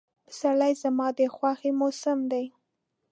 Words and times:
پسرلی 0.27 0.73
زما 0.81 1.07
د 1.17 1.19
خوښې 1.35 1.71
موسم 1.79 2.19
دی. 2.31 2.45